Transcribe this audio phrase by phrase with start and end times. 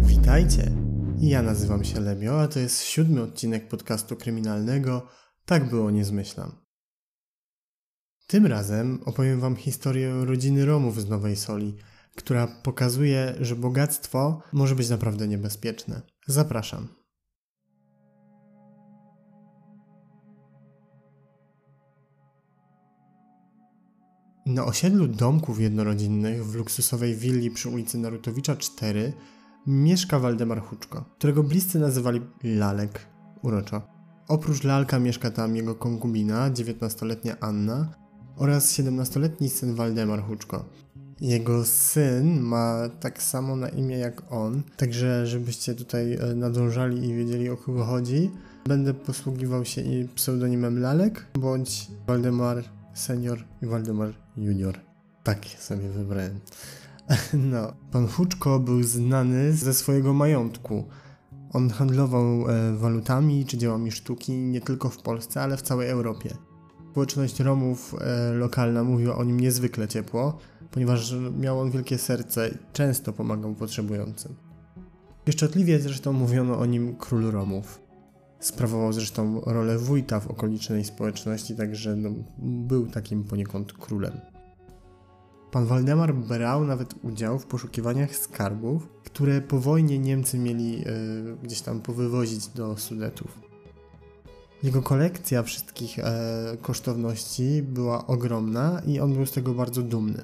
[0.00, 0.70] Witajcie!
[1.18, 5.08] Ja nazywam się Lemio, a to jest siódmy odcinek podcastu kryminalnego
[5.44, 6.52] Tak było, nie zmyślam.
[8.26, 11.76] Tym razem opowiem wam historię rodziny Romów z Nowej Soli,
[12.16, 16.02] która pokazuje, że bogactwo może być naprawdę niebezpieczne.
[16.26, 16.95] Zapraszam.
[24.46, 29.12] Na osiedlu domków jednorodzinnych w luksusowej willi przy ulicy Narutowicza 4
[29.66, 33.06] mieszka Waldemar Huczko, którego bliscy nazywali Lalek,
[33.42, 33.82] uroczo.
[34.28, 37.88] Oprócz Lalka mieszka tam jego konkubina, 19-letnia Anna
[38.36, 40.64] oraz 17-letni syn Waldemar Huczko.
[41.20, 47.14] Jego syn ma tak samo na imię jak on, także żebyście tutaj e, nadążali i
[47.14, 48.30] wiedzieli o kogo chodzi,
[48.66, 54.80] będę posługiwał się i pseudonimem Lalek bądź Waldemar Senior i Waldemar Junior.
[55.22, 56.40] Tak sobie wybrałem.
[57.52, 60.84] No, pan Huczko był znany ze swojego majątku.
[61.52, 66.30] On handlował e, walutami czy dziełami sztuki nie tylko w Polsce, ale w całej Europie.
[66.90, 70.38] Społeczność Romów e, lokalna mówiła o nim niezwykle ciepło,
[70.70, 74.34] ponieważ miał on wielkie serce i często pomagał potrzebującym.
[75.24, 77.85] Pieszczotliwie zresztą mówiono o nim król Romów.
[78.40, 84.20] Sprawował zresztą rolę wójta w okolicznej społeczności, także no, był takim poniekąd królem.
[85.50, 91.60] Pan Waldemar brał nawet udział w poszukiwaniach skarbów, które po wojnie Niemcy mieli y, gdzieś
[91.60, 93.46] tam powywozić do Sudetów.
[94.62, 100.22] Jego kolekcja wszystkich e, kosztowności była ogromna i on był z tego bardzo dumny.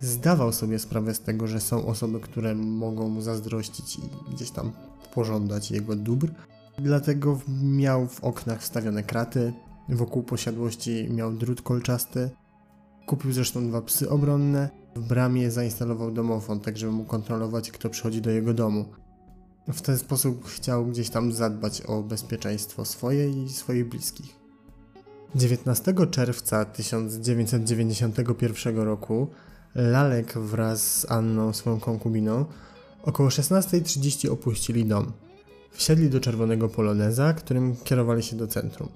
[0.00, 4.72] Zdawał sobie sprawę z tego, że są osoby, które mogą mu zazdrościć i gdzieś tam
[5.14, 6.30] pożądać jego dóbr,
[6.78, 9.52] dlatego miał w oknach wstawione kraty,
[9.88, 12.30] wokół posiadłości miał drut kolczasty,
[13.06, 18.22] Kupił zresztą dwa psy obronne, w bramie zainstalował domofon, tak żeby mógł kontrolować, kto przychodzi
[18.22, 18.84] do jego domu.
[19.68, 24.36] W ten sposób chciał gdzieś tam zadbać o bezpieczeństwo swoje i swoich bliskich.
[25.34, 29.28] 19 czerwca 1991 roku
[29.74, 32.44] Lalek wraz z Anną, swoją konkubiną,
[33.02, 35.12] około 16.30 opuścili dom.
[35.70, 38.88] Wsiedli do czerwonego poloneza, którym kierowali się do centrum.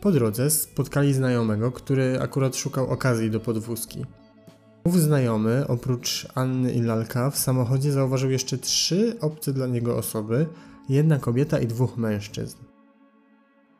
[0.00, 4.04] Po drodze spotkali znajomego, który akurat szukał okazji do podwózki.
[4.84, 10.46] Ów znajomy, oprócz Anny i Lalka, w samochodzie zauważył jeszcze trzy obce dla niego osoby,
[10.88, 12.56] jedna kobieta i dwóch mężczyzn.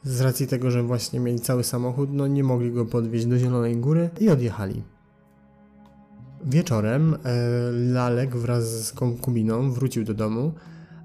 [0.03, 3.77] Z racji tego, że właśnie mieli cały samochód, no nie mogli go podwieźć do Zielonej
[3.77, 4.83] Góry i odjechali.
[6.45, 7.19] Wieczorem e,
[7.73, 10.53] Lalek wraz z konkubiną wrócił do domu,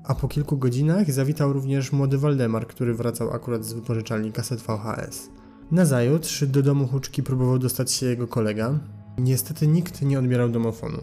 [0.09, 5.29] a po kilku godzinach zawitał również młody Waldemar, który wracał akurat z wypożyczalni kaset VHS.
[5.71, 8.79] Nazajutrz do domu Huczki próbował dostać się jego kolega.
[9.17, 10.97] Niestety nikt nie odbierał domofonu.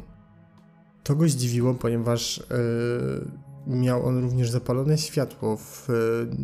[1.02, 2.44] To go zdziwiło, ponieważ
[3.66, 5.88] yy, miał on również zapalone światło w,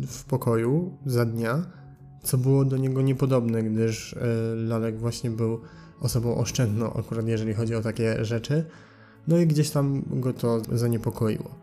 [0.07, 1.65] w pokoju za dnia,
[2.23, 4.15] co było do niego niepodobne, gdyż
[4.55, 5.61] yy, Lalek właśnie był
[5.99, 8.65] osobą oszczędną, akurat jeżeli chodzi o takie rzeczy.
[9.27, 11.62] No i gdzieś tam go to zaniepokoiło.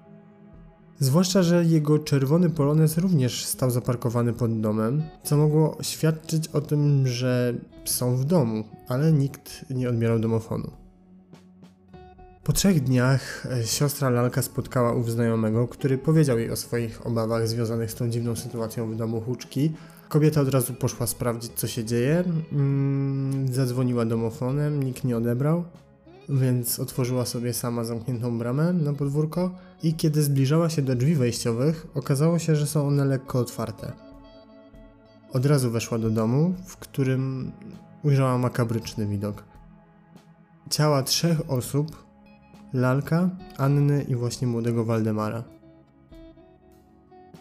[1.02, 7.06] Zwłaszcza, że jego czerwony polonez również stał zaparkowany pod domem, co mogło świadczyć o tym,
[7.06, 10.70] że są w domu, ale nikt nie odbierał domofonu.
[12.44, 17.48] Po trzech dniach e, siostra Lalka spotkała ów znajomego, który powiedział jej o swoich obawach
[17.48, 19.72] związanych z tą dziwną sytuacją w domu Huczki.
[20.08, 22.24] Kobieta od razu poszła sprawdzić, co się dzieje.
[22.52, 25.64] Mm, zadzwoniła domofonem, nikt nie odebrał
[26.30, 29.50] więc otworzyła sobie sama zamkniętą bramę na podwórko
[29.82, 33.92] i kiedy zbliżała się do drzwi wejściowych, okazało się, że są one lekko otwarte.
[35.32, 37.52] Od razu weszła do domu, w którym
[38.02, 39.44] ujrzała makabryczny widok.
[40.70, 42.04] Ciała trzech osób,
[42.72, 45.44] lalka, Anny i właśnie młodego Waldemara.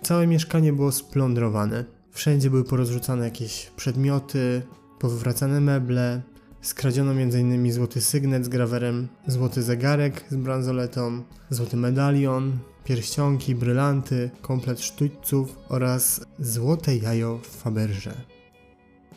[0.01, 1.85] Całe mieszkanie było splądrowane.
[2.11, 4.61] Wszędzie były porozrzucane jakieś przedmioty,
[4.99, 6.21] powywracane meble,
[6.61, 7.71] Skradziono m.in.
[7.73, 16.21] złoty sygnet z grawerem, złoty zegarek z bransoletą, złoty medalion, pierścionki, brylanty, komplet sztućców oraz
[16.39, 18.13] złote jajo w Faberże.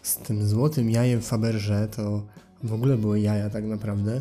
[0.03, 1.31] Z tym złotym jajem w
[1.97, 2.23] to
[2.65, 4.21] w ogóle były jaja tak naprawdę,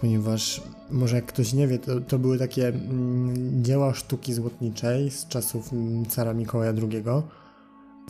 [0.00, 5.26] ponieważ może jak ktoś nie wie, to, to były takie mm, dzieła sztuki złotniczej z
[5.28, 7.04] czasów mm, cara Mikołaja II.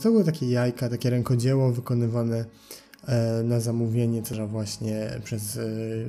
[0.01, 2.45] To były takie jajka, takie rękodzieło wykonywane
[3.43, 5.61] na zamówienie, też właśnie przez e,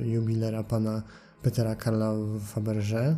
[0.07, 1.03] jubilera pana
[1.41, 2.13] Petera Karla
[2.45, 3.15] Faberże.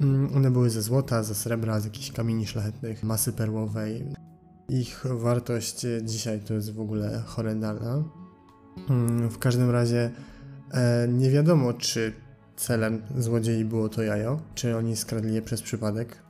[0.00, 4.04] Mm, one były ze złota, ze srebra, z jakichś kamieni szlachetnych, masy perłowej.
[4.68, 8.02] Ich wartość dzisiaj to jest w ogóle horrendalna.
[8.90, 10.10] Mm, w każdym razie
[10.72, 12.12] e, nie wiadomo, czy
[12.56, 16.23] celem złodziei było to jajo, czy oni skradli je przez przypadek.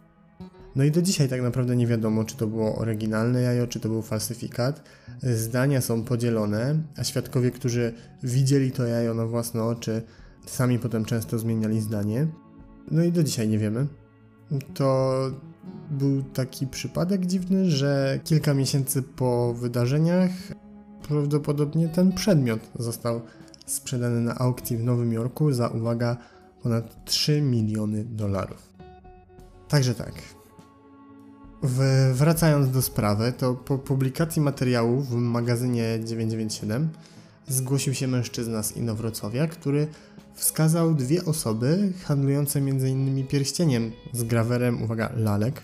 [0.76, 3.88] No i do dzisiaj tak naprawdę nie wiadomo, czy to było oryginalne jajo, czy to
[3.88, 4.82] był falsyfikat.
[5.22, 7.92] Zdania są podzielone, a świadkowie, którzy
[8.22, 10.02] widzieli to jajo na własne oczy,
[10.46, 12.26] sami potem często zmieniali zdanie.
[12.90, 13.86] No i do dzisiaj nie wiemy.
[14.74, 15.14] To
[15.90, 20.30] był taki przypadek dziwny, że kilka miesięcy po wydarzeniach
[21.08, 23.20] prawdopodobnie ten przedmiot został
[23.66, 26.16] sprzedany na aukcji w Nowym Jorku za uwaga
[26.62, 28.68] ponad 3 miliony dolarów.
[29.68, 30.12] Także tak.
[31.66, 36.88] W, wracając do sprawy, to po publikacji materiału w magazynie 997
[37.48, 39.86] zgłosił się mężczyzna z Inowrocławia, który
[40.34, 43.26] wskazał dwie osoby handlujące m.in.
[43.26, 45.62] pierścieniem z grawerem, uwaga, lalek,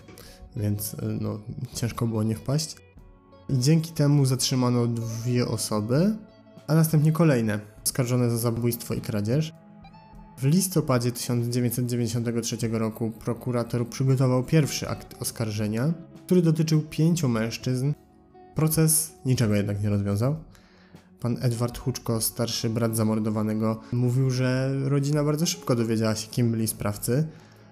[0.55, 1.39] więc no,
[1.75, 2.75] ciężko było nie wpaść.
[3.49, 6.15] I dzięki temu zatrzymano dwie osoby,
[6.67, 9.53] a następnie kolejne, oskarżone za zabójstwo i kradzież.
[10.41, 15.93] W listopadzie 1993 roku prokurator przygotował pierwszy akt oskarżenia,
[16.25, 17.93] który dotyczył pięciu mężczyzn.
[18.55, 20.35] Proces niczego jednak nie rozwiązał.
[21.19, 26.67] Pan Edward Huczko, starszy brat zamordowanego, mówił, że rodzina bardzo szybko dowiedziała się, kim byli
[26.67, 27.27] sprawcy.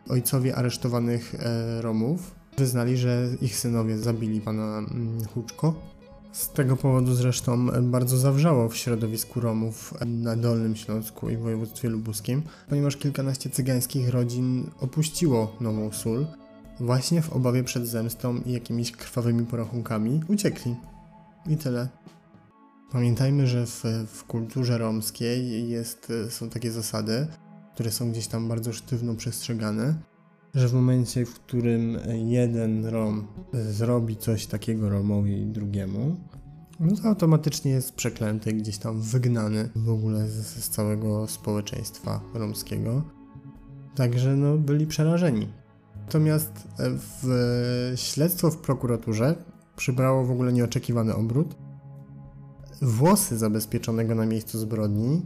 [0.10, 5.99] Ojcowie aresztowanych e, Romów wyznali, że ich synowie zabili pana mm, Huczko.
[6.32, 12.42] Z tego powodu zresztą bardzo zawrzało w środowisku Romów na Dolnym Śląsku i województwie lubuskim,
[12.70, 16.28] ponieważ kilkanaście cygańskich rodzin opuściło Nową Sól.
[16.80, 20.76] Właśnie w obawie przed zemstą i jakimiś krwawymi porachunkami uciekli.
[21.48, 21.88] I tyle.
[22.92, 27.28] Pamiętajmy, że w, w kulturze romskiej jest, są takie zasady,
[27.74, 29.96] które są gdzieś tam bardzo sztywno przestrzegane,
[30.56, 36.16] że w momencie, w którym jeden Rom zrobi coś takiego Romowi drugiemu,
[36.80, 43.04] no to automatycznie jest przeklęty, gdzieś tam wygnany w ogóle z, z całego społeczeństwa romskiego.
[43.96, 45.48] Także no, byli przerażeni.
[46.06, 49.36] Natomiast w śledztwo w prokuraturze
[49.76, 51.56] przybrało w ogóle nieoczekiwany obrót
[52.82, 55.26] włosy zabezpieczonego na miejscu zbrodni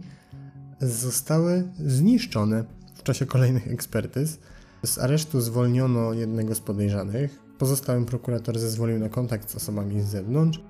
[0.82, 2.64] zostały zniszczone
[2.96, 4.40] w czasie kolejnych ekspertyz.
[4.86, 7.40] Z aresztu zwolniono jednego z podejrzanych.
[7.58, 10.62] Pozostałym prokurator zezwolił na kontakt z osobami z zewnątrz.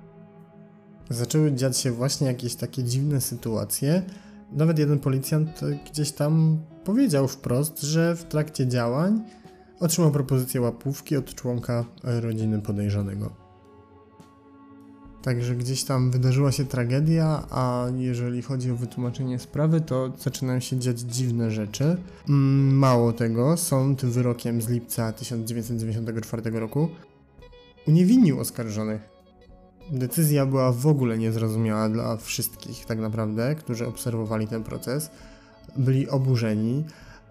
[1.10, 4.04] Zaczęły dziać się właśnie jakieś takie dziwne sytuacje.
[4.51, 5.62] Nawet jeden policjant
[5.92, 9.21] gdzieś tam powiedział wprost, że w trakcie działań
[9.80, 13.43] otrzymał propozycję łapówki od członka rodziny podejrzanego.
[15.24, 20.80] Także gdzieś tam wydarzyła się tragedia, a jeżeli chodzi o wytłumaczenie sprawy, to zaczynają się
[20.80, 21.98] dziać dziwne rzeczy.
[22.30, 26.90] Mm, mało tego, sąd wyrokiem z lipca 1994 roku
[27.88, 29.02] uniewinnił oskarżonych.
[29.92, 35.12] Decyzja była w ogóle niezrozumiała dla wszystkich, tak naprawdę, którzy obserwowali ten proces.
[35.78, 36.84] Byli oburzeni.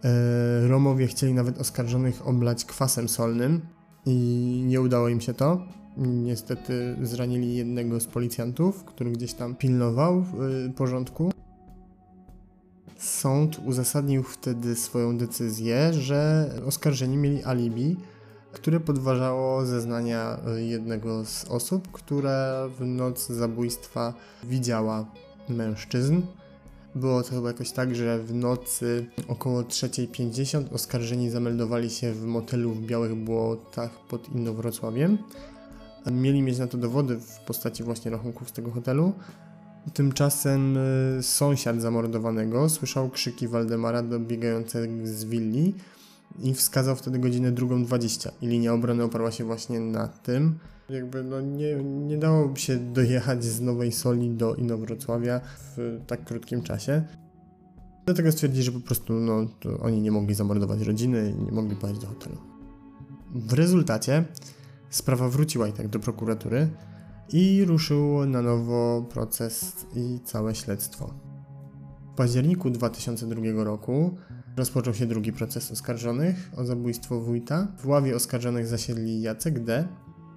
[0.04, 3.60] E, Romowie chcieli nawet oskarżonych oblać kwasem solnym
[4.06, 10.24] i nie udało im się to Niestety zranili jednego z policjantów, który gdzieś tam pilnował
[10.68, 11.32] y, porządku.
[12.98, 17.96] Sąd uzasadnił wtedy swoją decyzję, że oskarżeni mieli alibi,
[18.52, 25.06] które podważało zeznania y, jednego z osób, która w noc zabójstwa widziała
[25.48, 26.22] mężczyzn.
[26.94, 32.70] Było to chyba jakoś tak, że w nocy około 3.50 oskarżeni zameldowali się w motelu
[32.70, 35.18] w Białych Błotach pod Inowrocławiem.
[36.10, 39.12] Mieli mieć na to dowody w postaci właśnie rachunków z tego hotelu.
[39.94, 40.76] Tymczasem
[41.18, 45.74] y, sąsiad zamordowanego słyszał krzyki Waldemara dobiegające z willi
[46.42, 50.58] i wskazał wtedy godzinę 2.20 i linia obrony oparła się właśnie na tym.
[50.88, 55.40] Jakby no nie, nie dało się dojechać z Nowej Soli do Inowrocławia
[55.76, 57.04] w tak krótkim czasie.
[58.06, 59.46] Dlatego stwierdzili, że po prostu no,
[59.80, 62.36] oni nie mogli zamordować rodziny nie mogli pojechać do hotelu.
[63.34, 64.24] W rezultacie
[64.92, 66.68] Sprawa wróciła i tak do prokuratury
[67.32, 71.14] i ruszył na nowo proces i całe śledztwo.
[72.12, 74.16] W październiku 2002 roku
[74.56, 77.68] rozpoczął się drugi proces oskarżonych o zabójstwo wójta.
[77.78, 79.88] W ławie oskarżonych zasiedli Jacek D.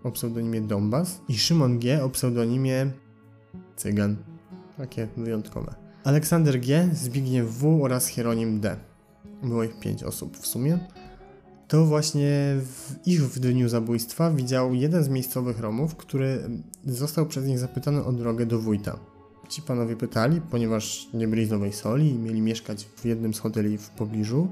[0.03, 2.03] o pseudonimie Dombas i Szymon G.
[2.03, 2.91] o pseudonimie
[3.75, 4.15] Cygan.
[4.77, 5.75] Takie wyjątkowe.
[6.03, 7.83] Aleksander G., Zbigniew W.
[7.83, 8.75] oraz Hieronim D.
[9.43, 10.79] Było ich pięć osób w sumie
[11.67, 16.49] to właśnie w ich w dniu zabójstwa widział jeden z miejscowych Romów, który
[16.85, 18.99] został przez nich zapytany o drogę do wójta.
[19.49, 23.39] Ci panowie pytali, ponieważ nie byli z Nowej Soli i mieli mieszkać w jednym z
[23.39, 24.47] hoteli w pobliżu.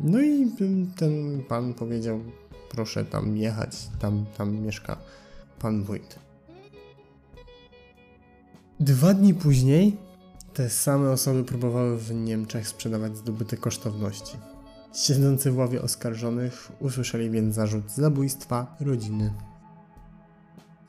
[0.00, 0.50] No i
[0.96, 2.20] ten pan powiedział,
[2.70, 4.98] proszę tam jechać, tam, tam mieszka
[5.58, 6.18] pan wójt.
[8.80, 9.96] Dwa dni później
[10.54, 14.36] Te same osoby próbowały w Niemczech sprzedawać zdobyte kosztowności.
[14.94, 19.32] Siedzący w ławie oskarżonych usłyszeli więc zarzut zabójstwa rodziny.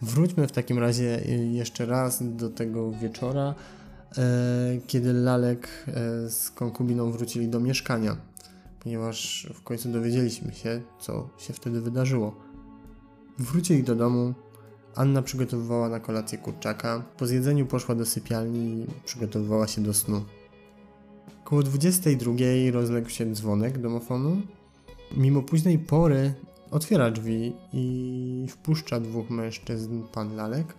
[0.01, 3.55] Wróćmy w takim razie jeszcze raz do tego wieczora,
[4.17, 4.23] e,
[4.87, 5.93] kiedy Lalek e,
[6.29, 8.17] z konkubiną wrócili do mieszkania,
[8.83, 12.35] ponieważ w końcu dowiedzieliśmy się, co się wtedy wydarzyło.
[13.39, 14.33] Wrócili do domu,
[14.95, 20.25] Anna przygotowywała na kolację kurczaka, po zjedzeniu poszła do sypialni i przygotowywała się do snu.
[21.47, 22.31] Koło 22
[22.71, 24.41] rozległ się dzwonek domofonu.
[25.17, 26.33] Mimo późnej pory
[26.71, 30.73] otwiera drzwi i wpuszcza dwóch mężczyzn, pan Lalek.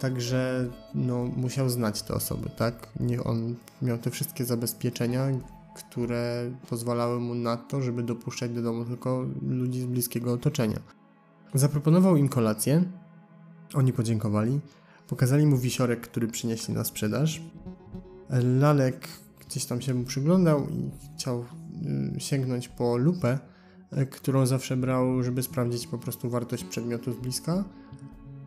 [0.00, 2.88] Także no, musiał znać te osoby, tak?
[3.00, 5.26] Nie, on miał te wszystkie zabezpieczenia,
[5.74, 10.78] które pozwalały mu na to, żeby dopuszczać do domu tylko ludzi z bliskiego otoczenia.
[11.54, 12.84] Zaproponował im kolację.
[13.74, 14.60] Oni podziękowali.
[15.08, 17.42] Pokazali mu wisiorek, który przynieśli na sprzedaż.
[18.60, 19.08] Lalek
[19.52, 21.44] gdzieś tam się mu przyglądał i chciał
[22.16, 23.38] y, sięgnąć po lupę,
[23.98, 27.64] y, którą zawsze brał, żeby sprawdzić po prostu wartość przedmiotu z bliska.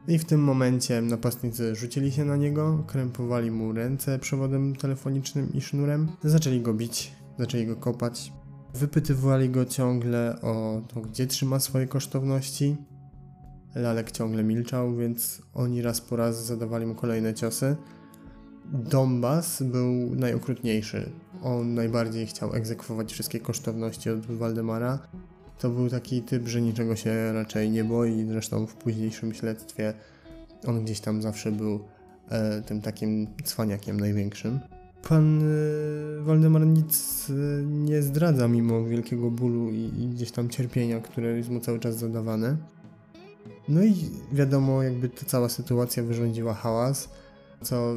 [0.08, 5.62] I w tym momencie napastnicy rzucili się na niego, krępowali mu ręce przewodem telefonicznym i
[5.62, 8.34] sznurem, zaczęli go bić, zaczęli go kopać.
[8.74, 12.78] Wypytywali go ciągle o to, gdzie trzyma swoje kosztowności.
[13.76, 17.76] Lalek ciągle milczał, więc oni raz po raz zadawali mu kolejne ciosy.
[18.74, 21.10] Dombas był najokrutniejszy.
[21.44, 25.00] On najbardziej chciał egzekwować wszystkie kosztowności od Waldemara.
[25.60, 28.26] To był taki typ, że niczego się raczej nie boi.
[28.28, 29.94] Zresztą w późniejszym śledztwie
[30.68, 31.80] on gdzieś tam zawsze był
[32.30, 34.60] e, tym takim cwaniakiem największym.
[35.10, 41.00] Pan e, Waldemar nic e, nie zdradza mimo wielkiego bólu i, i gdzieś tam cierpienia,
[41.00, 42.58] które jest mu cały czas zadawane.
[43.70, 43.96] No i
[44.34, 47.10] wiadomo, jakby ta cała sytuacja wyrządziła hałas
[47.66, 47.96] co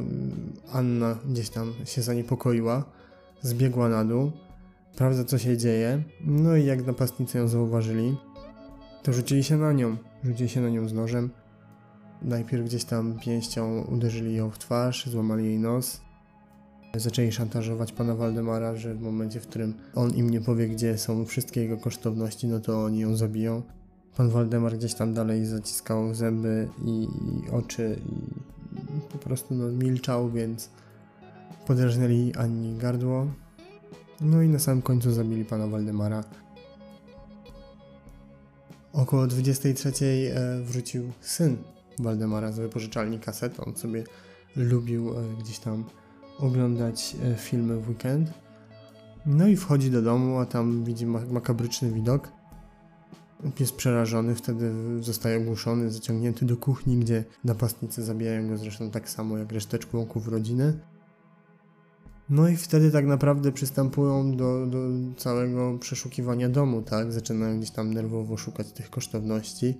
[0.73, 2.85] Anna gdzieś tam się zaniepokoiła,
[3.41, 4.31] zbiegła na dół,
[4.93, 8.17] sprawdza co się dzieje, no i jak napastnicy ją zauważyli,
[9.03, 11.29] to rzucili się na nią, rzucili się na nią z nożem.
[12.21, 16.01] Najpierw gdzieś tam pięścią uderzyli ją w twarz, złamali jej nos.
[16.95, 21.25] Zaczęli szantażować pana Waldemara, że w momencie, w którym on im nie powie, gdzie są
[21.25, 23.61] wszystkie jego kosztowności, no to oni ją zabiją.
[24.17, 28.49] Pan Waldemar gdzieś tam dalej zaciskał zęby i, i oczy i
[29.11, 30.69] po prostu no, milczał, więc
[31.67, 33.27] podrażnęli Anni gardło.
[34.21, 36.23] No i na samym końcu zabili pana Waldemara.
[38.93, 39.91] Około 23
[40.35, 41.57] e, wrócił syn
[41.99, 43.59] Waldemara z wypożyczalni kaset.
[43.59, 44.03] On sobie
[44.55, 45.83] lubił e, gdzieś tam
[46.39, 48.33] oglądać e, filmy w weekend.
[49.25, 52.38] No i wchodzi do domu, a tam widzi makabryczny widok.
[53.55, 59.37] Pies przerażony wtedy zostaje ogłuszony, zaciągnięty do kuchni, gdzie napastnicy zabijają go zresztą tak samo
[59.37, 60.79] jak resztę członków rodziny.
[62.29, 64.77] No i wtedy tak naprawdę przystępują do, do
[65.17, 67.11] całego przeszukiwania domu, tak?
[67.11, 69.77] Zaczynają gdzieś tam nerwowo szukać tych kosztowności.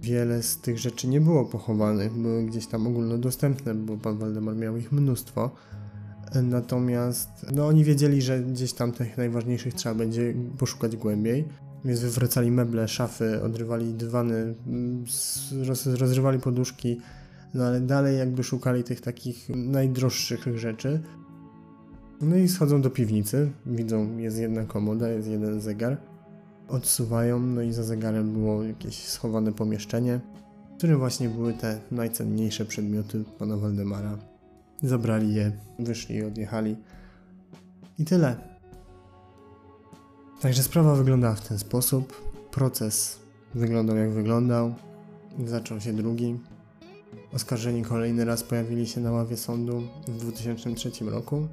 [0.00, 4.76] Wiele z tych rzeczy nie było pochowanych, były gdzieś tam ogólnodostępne, bo pan Waldemar miał
[4.76, 5.50] ich mnóstwo.
[6.42, 11.44] Natomiast no, oni wiedzieli, że gdzieś tam tych najważniejszych trzeba będzie poszukać głębiej.
[11.84, 14.54] Więc wywracali meble, szafy, odrywali dywany,
[15.62, 17.00] roz, rozrywali poduszki,
[17.54, 21.00] no ale dalej jakby szukali tych takich najdroższych rzeczy.
[22.20, 25.96] No i schodzą do piwnicy, widzą, jest jedna komoda, jest jeden zegar.
[26.68, 30.20] Odsuwają, no i za zegarem było jakieś schowane pomieszczenie,
[30.74, 34.18] w którym właśnie były te najcenniejsze przedmioty pana Waldemara.
[34.82, 36.76] Zabrali je, wyszli i odjechali.
[37.98, 38.59] I tyle.
[40.40, 42.30] Także sprawa wyglądała w ten sposób.
[42.50, 43.18] Proces
[43.54, 44.74] wyglądał jak wyglądał.
[45.46, 46.40] Zaczął się drugi.
[47.32, 51.48] Oskarżeni kolejny raz pojawili się na ławie sądu w 2003 roku.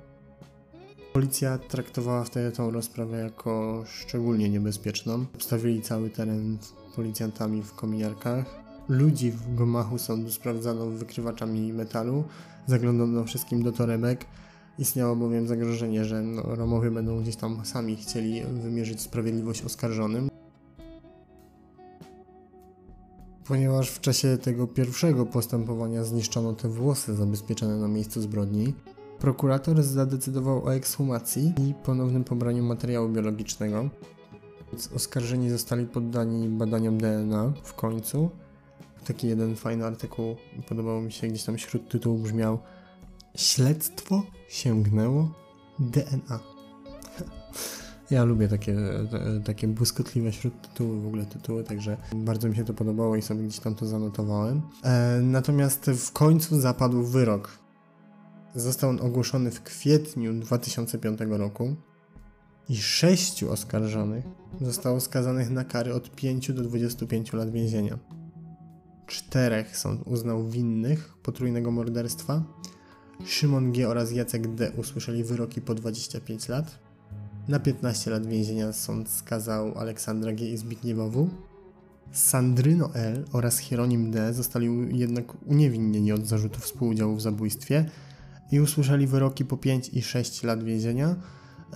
[1.13, 5.25] Policja traktowała wtedy tą rozprawę jako szczególnie niebezpieczną.
[5.35, 6.57] Obstawili cały teren
[6.95, 8.45] policjantami w kominiarkach.
[8.89, 12.23] Ludzi w gomachu sądu sprawdzano wykrywaczami metalu.
[12.67, 14.25] Zaglądano wszystkim do torebek
[14.79, 20.29] Istniało bowiem zagrożenie, że no, Romowie będą gdzieś tam sami chcieli wymierzyć sprawiedliwość oskarżonym.
[23.45, 28.73] Ponieważ w czasie tego pierwszego postępowania zniszczono te włosy zabezpieczone na miejscu zbrodni,
[29.19, 33.89] prokurator zadecydował o ekshumacji i ponownym pobraniu materiału biologicznego.
[34.95, 38.29] Oskarżeni zostali poddani badaniom DNA w końcu.
[39.05, 40.35] Taki jeden fajny artykuł
[40.69, 42.59] podobał mi się, gdzieś tam śród tytułu brzmiał
[43.35, 45.31] Śledztwo sięgnęło
[45.79, 46.39] DNA.
[48.11, 48.77] Ja lubię takie,
[49.45, 53.59] takie błyskotliwe wśród w ogóle tytuły, także bardzo mi się to podobało i sobie gdzieś
[53.59, 54.61] tam to zanotowałem.
[54.83, 57.59] E, natomiast w końcu zapadł wyrok.
[58.55, 61.75] Został on ogłoszony w kwietniu 2005 roku
[62.69, 64.25] i sześciu oskarżonych
[64.61, 67.99] zostało skazanych na kary od 5 do 25 lat więzienia.
[69.07, 72.43] Czterech sąd uznał winnych potrójnego morderstwa.
[73.25, 73.89] Szymon G.
[73.89, 74.71] oraz Jacek D.
[74.77, 76.79] usłyszeli wyroki po 25 lat.
[77.47, 80.49] Na 15 lat więzienia sąd skazał Aleksandra G.
[80.49, 81.29] i Zbigniewa W.
[82.11, 83.25] Sandryno L.
[83.33, 84.33] oraz Hieronim D.
[84.33, 84.69] zostali
[84.99, 87.85] jednak uniewinnieni od zarzutów współudziału w zabójstwie
[88.51, 91.15] i usłyszeli wyroki po 5 i 6 lat więzienia,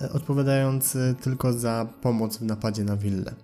[0.02, 3.34] e, odpowiadając e, tylko za pomoc w napadzie na willę.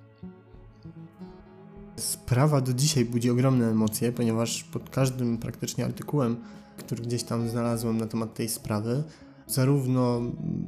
[1.96, 6.36] Sprawa do dzisiaj budzi ogromne emocje, ponieważ pod każdym praktycznie artykułem,
[6.88, 9.04] który gdzieś tam znalazłem na temat tej sprawy,
[9.46, 10.20] zarówno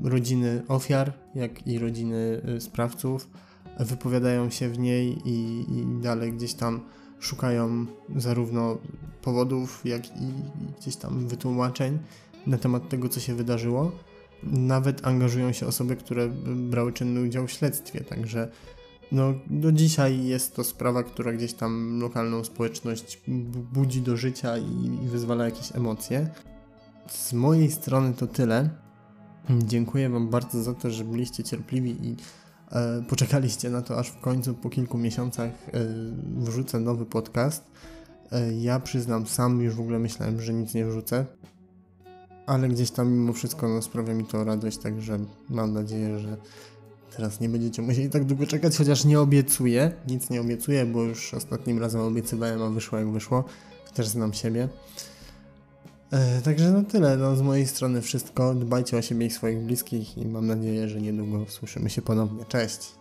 [0.02, 3.28] rodziny ofiar, jak i rodziny y, sprawców
[3.78, 6.80] wypowiadają się w niej i, i dalej gdzieś tam
[7.20, 7.86] szukają
[8.16, 8.78] zarówno
[9.22, 11.98] powodów, jak i, i gdzieś tam wytłumaczeń
[12.46, 13.92] na temat tego, co się wydarzyło.
[14.42, 18.50] Nawet angażują się osoby, które brały czynny udział w śledztwie, także
[19.12, 23.20] no, do dzisiaj jest to sprawa, która gdzieś tam lokalną społeczność
[23.72, 26.30] budzi do życia i, i wyzwala jakieś emocje.
[27.08, 28.70] Z mojej strony to tyle.
[29.50, 32.16] Dziękuję Wam bardzo za to, że byliście cierpliwi i
[32.72, 35.86] e, poczekaliście na to, aż w końcu po kilku miesiącach e,
[36.36, 37.70] wrzucę nowy podcast.
[38.32, 41.26] E, ja przyznam, sam już w ogóle myślałem, że nic nie wrzucę,
[42.46, 46.36] ale gdzieś tam mimo wszystko no, sprawia mi to radość, także mam nadzieję, że
[47.16, 51.34] teraz nie będziecie musieli tak długo czekać, chociaż nie obiecuję, nic nie obiecuję, bo już
[51.34, 53.44] ostatnim razem obiecywałem, a wyszło jak wyszło.
[53.94, 54.68] Też znam siebie.
[56.10, 57.16] E, także na tyle.
[57.16, 58.54] No, z mojej strony wszystko.
[58.54, 62.44] Dbajcie o siebie i swoich bliskich i mam nadzieję, że niedługo słyszymy się ponownie.
[62.44, 62.94] Cześć!